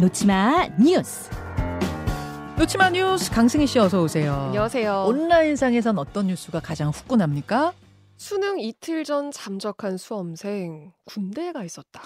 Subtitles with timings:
[0.00, 1.28] 놓치마 뉴스.
[2.56, 4.32] 놓치마 뉴스 강승희 씨 어서 오세요.
[4.32, 5.06] 안녕하세요.
[5.08, 7.72] 온라인상에선 어떤 뉴스가 가장 후끈합니까?
[8.16, 12.00] 수능 이틀 전 잠적한 수험생 군대에 가 있었다.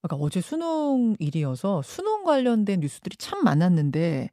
[0.00, 4.30] 그러니까 어제 수능일이어서 수능 관련된 뉴스들이 참 많았는데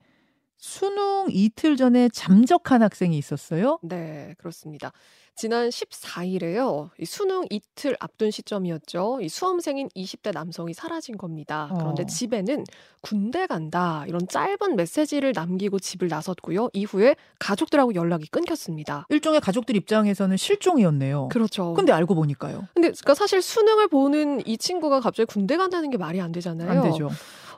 [0.66, 3.78] 수능 이틀 전에 잠적한 학생이 있었어요?
[3.84, 4.92] 네, 그렇습니다.
[5.36, 6.90] 지난 14일에요.
[6.98, 9.20] 이 수능 이틀 앞둔 시점이었죠.
[9.22, 11.70] 이 수험생인 20대 남성이 사라진 겁니다.
[11.78, 12.06] 그런데 어.
[12.08, 12.64] 집에는
[13.02, 16.70] 군대 간다 이런 짧은 메시지를 남기고 집을 나섰고요.
[16.74, 19.06] 이후에 가족들하고 연락이 끊겼습니다.
[19.10, 21.28] 일종의 가족들 입장에서는 실종이었네요.
[21.28, 21.74] 그렇죠.
[21.76, 22.68] 근데 알고 보니까요.
[22.74, 26.72] 근데 그러니까 사실 수능을 보는 이 친구가 갑자기 군대 간다는 게 말이 안 되잖아요.
[26.72, 27.10] 안 되죠.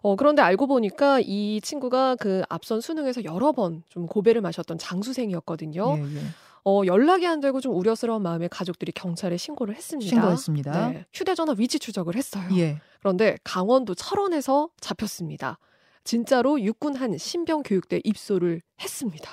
[0.01, 5.97] 어, 그런데 알고 보니까 이 친구가 그 앞선 수능에서 여러 번 좀 고배를 마셨던 장수생이었거든요.
[5.97, 6.21] 예, 예.
[6.65, 10.09] 어, 연락이 안 되고 좀 우려스러운 마음에 가족들이 경찰에 신고를 했습니다.
[10.09, 10.89] 신고했습니다.
[10.89, 12.43] 네, 휴대전화 위치 추적을 했어요.
[12.57, 12.79] 예.
[12.99, 15.59] 그런데 강원도 철원에서 잡혔습니다.
[16.03, 19.29] 진짜로 육군 한 신병 교육대 입소를 했습니다.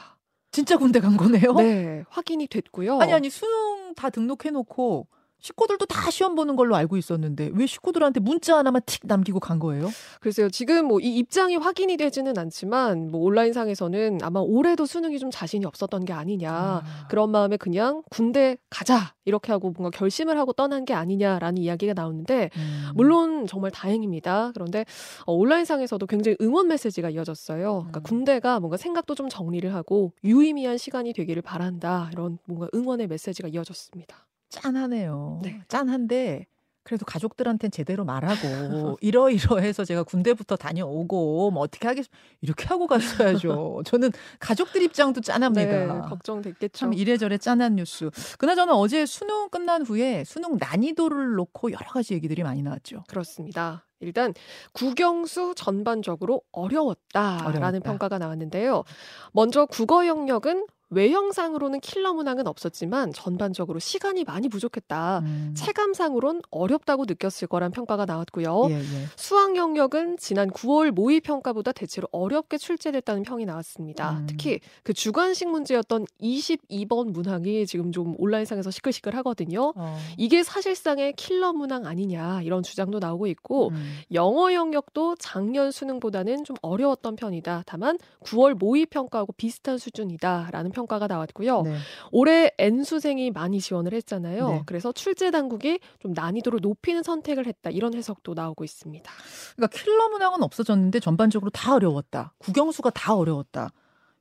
[0.53, 1.55] 진짜 군대 간 거네요?
[1.55, 2.99] 네, 확인이 됐고요.
[3.01, 5.09] 아니 아니 수능 다 등록해 놓고
[5.45, 9.91] 식구들도 다 시험 보는 걸로 알고 있었는데 왜 식구들한테 문자 하나만 틱 남기고 간 거예요?
[10.21, 15.67] 글쎄요, 지금 뭐 이 입장이 확인이 되지는 않지만 뭐 온라인상에서는 아마 올해도 수능이 좀 자신이
[15.67, 16.51] 없었던 게 아니냐.
[16.51, 16.83] 아.
[17.11, 22.49] 그런 마음에 그냥 군대 가자 이렇게 하고 뭔가 결심을 하고 떠난 게 아니냐라는 이야기가 나오는데
[22.57, 22.89] 음.
[22.95, 24.53] 물론 정말 다행입니다.
[24.55, 24.87] 그런데
[25.27, 27.81] 어, 온라인상에서도 굉장히 응원 메시지가 이어졌어요.
[27.81, 28.03] 그러니까 음.
[28.03, 34.27] 군대가 뭔가 생각도 좀 정리를 하고 유의미한 시간이 되기를 바란다 이런 뭔가 응원의 메시지가 이어졌습니다.
[34.55, 35.41] 짠하네요.
[35.43, 35.61] 네.
[35.69, 36.47] 짠한데
[36.85, 42.05] 그래도 가족들한테는 제대로 말하고 이러이러해서 제가 군대부터 다녀오고 뭐 어떻게 하겠
[42.43, 43.83] 이렇게 하고 갔어야죠.
[43.87, 45.65] 저는 가족들 입장도 짠합니다.
[45.65, 46.79] 네, 걱정됐겠죠.
[46.79, 48.11] 참 이래저래 짠한 뉴스.
[48.39, 53.05] 그나저나 어제 수능 끝난 후에 수능 난이도를 놓고 여러 가지 얘기들이 많이 나왔죠.
[53.09, 53.87] 그렇습니다.
[54.01, 54.35] 일단
[54.75, 57.81] 국영수 전반적으로 어려웠다라는 어려웠다.
[57.81, 58.85] 평가가 나왔는데요.
[59.33, 65.19] 먼저 국어 영역은 외형상으로는 킬러 문항은 없었지만 전반적으로 시간이 많이 부족했다.
[65.25, 65.55] 음.
[65.57, 68.67] 체감상으론 어렵다고 느꼈을 거란 평가가 나왔고요.
[68.71, 68.85] 예, 예.
[69.17, 74.19] 수학 영역은 지난 9월 모의 평가보다 대체로 어렵게 출제됐다는 평이 나왔습니다.
[74.19, 74.27] 음.
[74.29, 79.73] 특히 그 주관식 문제였던 22번 문항이 지금 좀 온라인상에서 시끌시끌하거든요.
[79.75, 79.99] 어.
[80.17, 83.99] 이게 사실상의 킬러 문항 아니냐 이런 주장도 나오고 있고 음.
[84.13, 87.65] 영어 영역도 작년 수능보다는 좀 어려웠던 편이다.
[87.67, 91.63] 다만 9월 모의 평가하고 비슷한 수준이다라는 평 가가 나왔고요.
[91.63, 91.77] 네.
[92.11, 94.49] 올해 N 수생이 많이 지원을 했잖아요.
[94.49, 94.63] 네.
[94.67, 97.71] 그래서 출제 당국이 좀 난이도를 높이는 선택을 했다.
[97.71, 99.11] 이런 해석도 나오고 있습니다.
[99.57, 102.35] 그러니까 킬러 문항은 없어졌는데 전반적으로 다 어려웠다.
[102.39, 103.71] 국영수가 다 어려웠다.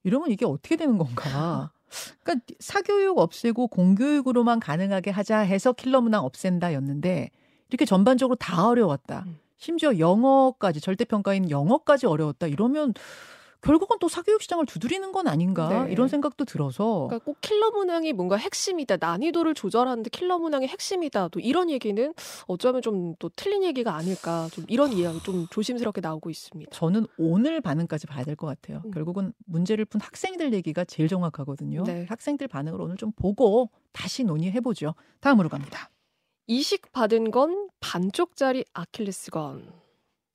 [0.03, 1.71] 이러면 이게 어떻게 되는 건가?
[2.23, 7.29] 그러니까 사교육 없애고 공교육으로만 가능하게 하자 해서 킬러 문항 없앤다였는데
[7.69, 9.23] 이렇게 전반적으로 다 어려웠다.
[9.27, 9.39] 음.
[9.57, 12.47] 심지어 영어까지 절대평가인 영어까지 어려웠다.
[12.47, 12.93] 이러면
[13.63, 15.91] 결국은 또 사교육 시장을 두드리는 건 아닌가 네.
[15.91, 18.97] 이런 생각도 들어서 그러니까 꼭 킬러 문항이 뭔가 핵심이다.
[18.97, 21.29] 난이도를 조절하는데 킬러 문항이 핵심이다.
[21.29, 22.13] 또 이런 얘기는
[22.47, 24.47] 어쩌면 좀 또 틀린 얘기가 아닐까.
[24.51, 26.71] 좀 이런 이야기 좀 조심스럽게 나오고 있습니다.
[26.71, 28.81] 저는 오늘 반응까지 봐야 될 것 같아요.
[28.85, 28.91] 음.
[28.91, 31.83] 결국은 문제를 푼 학생들 얘기가 제일 정확하거든요.
[31.83, 32.05] 네.
[32.09, 34.95] 학생들 반응을 오늘 좀 보고 다시 논의해 보죠.
[35.21, 35.89] 다음으로 갑니다.
[36.47, 39.82] 이식 받은 건 반쪽짜리 아킬레스건.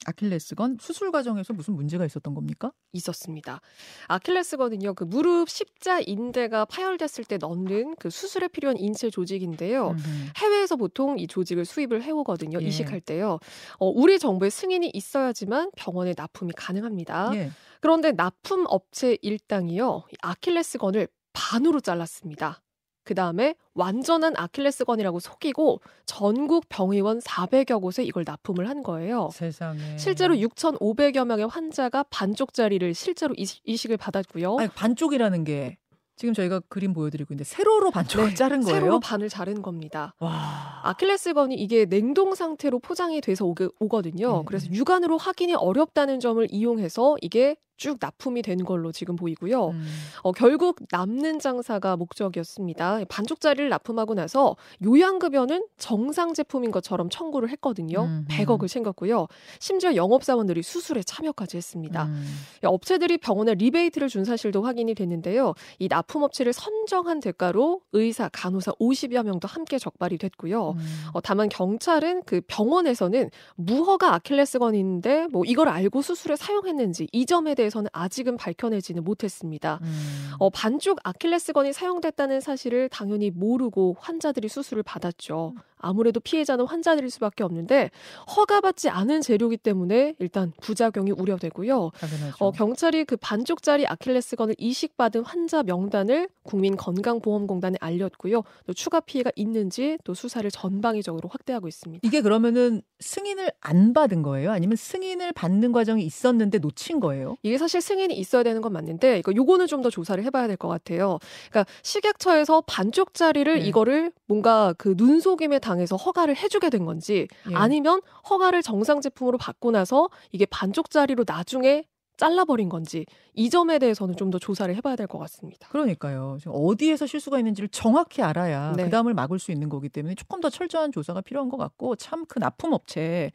[0.06, 2.72] 아킬레스건 수술 과정에서 무슨 문제가 있었던 겁니까?
[2.92, 3.60] 있었습니다.
[4.06, 9.90] 아킬레스건은요, 그 무릎 십자 인대가 파열됐을 때 넣는 그 수술에 필요한 인체 조직인데요.
[9.90, 10.08] 음흠.
[10.36, 12.60] 해외에서 보통 이 조직을 수입을 해오거든요.
[12.62, 12.66] 예.
[12.66, 13.38] 이식할 때요.
[13.78, 17.32] 어, 우리 정부의 승인이 있어야지만 병원에 납품이 가능합니다.
[17.34, 17.50] 예.
[17.80, 22.60] 그런데 납품 업체 일당이요, 이 아킬레스건을 반으로 잘랐습니다.
[23.08, 29.30] 그 다음에 완전한 아킬레스건이라고 속이고 전국 병의원 400여 곳에 이걸 납품을 한 거예요.
[29.32, 29.96] 세상에.
[29.96, 34.58] 실제로 6,500여 명의 환자가 반쪽짜리를 실제로 이식- 이식 을 받았고요.
[34.58, 35.78] 아니, 반쪽이라는 게
[36.16, 38.78] 지금 저희가 그림 보여드리고 있는데 세로로 반쪽을 네, 자른 거예요.
[38.80, 40.12] 세로로 반을 자른 겁니다.
[40.18, 40.80] 와.
[40.84, 43.46] 아킬레스건이 이게 냉동 상태로 포장이 돼서
[43.80, 44.36] 오거든요.
[44.38, 44.76] 네, 그래서 네.
[44.76, 49.68] 육안으로 확인이 어렵다는 점을 이용해서 이게 쭉 납품이 된 걸로 지금 보이고요.
[49.68, 49.86] 음.
[50.22, 53.04] 어, 결국 남는 장사가 목적이었습니다.
[53.08, 58.02] 반쪽짜리를 납품하고 나서 요양급여는 정상 제품인 것처럼 청구를 했거든요.
[58.02, 58.26] 음, 음.
[58.28, 59.28] 100억을 챙겼고요.
[59.60, 62.04] 심지어 영업사원들이 수술에 참여까지 했습니다.
[62.06, 62.26] 음.
[62.64, 65.54] 업체들이 병원에 리베이트를 준 사실도 확인이 됐는데요.
[65.78, 70.70] 이 납품업체를 선정한 대가로 의사, 간호사 50여 명도 함께 적발이 됐고요.
[70.72, 70.86] 음.
[71.12, 77.67] 어, 다만 경찰은 그 병원에서는 무허가 아킬레스건인데 뭐 이걸 알고 수술에 사용했는지 이 점에 대해
[77.70, 79.78] 서는 아직은 밝혀내지는 못했습니다.
[79.82, 80.30] 음.
[80.38, 85.54] 어, 반쪽 아킬레스건이 사용됐다는 사실을 당연히 모르고 환자들이 수술을 받았죠.
[85.78, 87.90] 아무래도 피해자는 환자들일 수밖에 없는데
[88.36, 91.90] 허가받지 않은 재료기 때문에 일단 부작용이 우려되고요.
[91.98, 92.36] 당연하죠.
[92.44, 98.42] 어, 경찰이 그 반쪽짜리 아킬레스건을 이식받은 환자 명단을 국민건강보험공단에 알렸고요.
[98.66, 102.06] 또 추가 피해가 있는지 또 수사를 전방위적으로 확대하고 있습니다.
[102.06, 104.50] 이게 그러면은 승인을 안 받은 거예요?
[104.50, 107.36] 아니면 승인을 받는 과정이 있었는데 놓친 거예요?
[107.42, 110.66] 이게 사실 승인이 있어야 되는 건 맞는데 이거 요거는 좀 더 조사를 해봐야 될 것
[110.66, 111.20] 같아요.
[111.50, 113.64] 그러니까 식약처에서 반쪽짜리를 네.
[113.64, 117.54] 이거를 뭔가 그 눈속임에 당해서 허가를 해주게 된 건지 예.
[117.54, 118.00] 아니면
[118.30, 121.84] 허가를 정상 제품으로 받고 나서 이게 반쪽짜리로 나중에
[122.16, 125.68] 잘라버린 건지 이 점에 대해서는 좀 더 조사를 해봐야 될 것 같습니다.
[125.68, 126.36] 그러니까요.
[126.40, 128.84] 지금 어디에서 실수가 있는지를 정확히 알아야 네.
[128.84, 132.24] 그 다음을 막을 수 있는 거기 때문에 조금 더 철저한 조사가 필요한 것 같고 참
[132.26, 133.30] 그 납품업체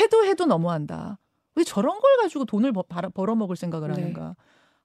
[0.00, 1.18] 해도 해도 너무한다.
[1.54, 3.94] 왜 저런 걸 가지고 돈을 벌어- 벌어먹을 생각을 네.
[3.94, 4.36] 하는가.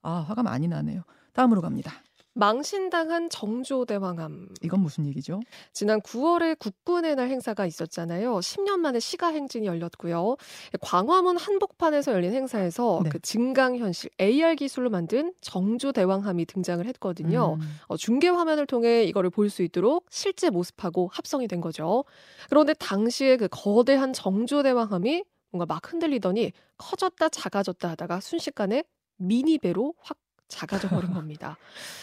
[0.03, 1.01] 아 화가 많이 나네요.
[1.33, 1.91] 다음으로 갑니다.
[2.35, 4.49] 망신당한 정조대왕암.
[4.63, 5.39] 이건 무슨 얘기죠?
[5.71, 8.33] 지난 9월에 국군의 날 행사가 있었잖아요.
[8.39, 10.35] 10년 만에 시가 행진이 열렸고요.
[10.81, 13.09] 광화문 한복판에서 열린 행사에서 네.
[13.09, 17.57] 그 증강현실 AR 기술로 만든 정조대왕함이 등장을 했거든요.
[17.59, 17.77] 음.
[17.87, 22.05] 어, 중계 화면을 통해 이거를 볼 수 있도록 실제 모습하고 합성이 된 거죠.
[22.49, 28.83] 그런데 당시에 그 거대한 정조대왕함이 뭔가 막 흔들리더니 커졌다 작아졌다 하다가 순식간에
[29.17, 30.17] 미니배로 확
[30.47, 31.57] 작아져 버린 겁니다.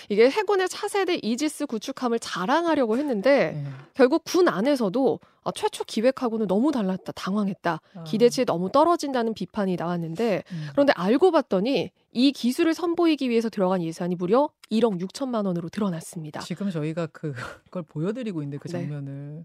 [0.08, 3.64] 이게 해군의 차세대 이지스 구축함을 자랑하려고 했는데 네.
[3.94, 8.04] 결국 군 안에서도 아, 최초 기획하고는 너무 달랐다, 당황했다, 아.
[8.04, 10.68] 기대치에 너무 떨어진다는 비판이 나왔는데 음.
[10.72, 16.40] 그런데 알고 봤더니 이 기술을 선보이기 위해서 들어간 예산이 무려 1억 6천만 원으로 드러났습니다.
[16.40, 17.32] 지금 저희가 그,
[17.64, 18.80] 그걸 보여드리고 있는데 그 네.
[18.80, 19.44] 장면을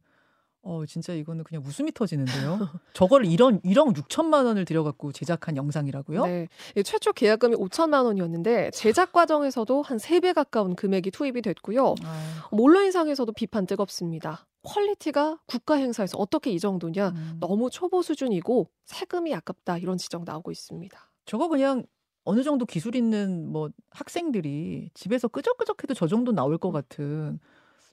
[0.68, 2.58] 어 진짜 이거는 그냥 웃음이 터지는데요.
[2.94, 6.26] 저걸 이런 1억 6천만 원을 들여갖고 제작한 영상이라고요?
[6.26, 6.48] 네.
[6.76, 11.94] 이 최초 계약금이 5천만 원이었는데 제작 과정에서도 한 3배 가까운 금액이 투입이 됐고요.
[12.04, 14.48] 아, 온라인상에서도 비판 뜨겁습니다.
[14.64, 17.10] quality가 국가 행사에서 어떻게 이 정도냐?
[17.10, 17.38] 음.
[17.40, 21.12] 너무 초보 수준이고 세금이 아깝다 이런 지적 나오고 있습니다.
[21.26, 21.84] 저거 그냥
[22.24, 27.40] 어느 정도 기술 있는 뭐 학생들이 집에서 끄적끄적해도 저 정도 나올 것 같은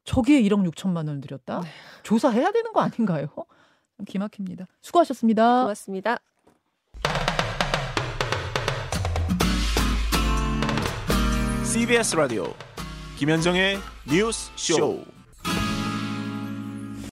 [0.05, 1.61] 저기에 1억 6천만 원을 들였다?
[1.61, 1.69] 네.
[2.03, 3.29] 조사해야 되는 거 아닌가요?
[3.97, 4.67] 참 기막힙니다.
[4.81, 5.63] 수고하셨습니다.
[5.63, 6.19] 고맙습니다.
[11.65, 12.53] CBS 라디오
[13.17, 15.05] 김현정의 뉴스 쇼.